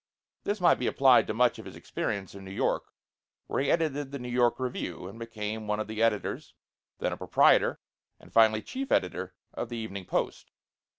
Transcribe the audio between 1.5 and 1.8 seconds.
of his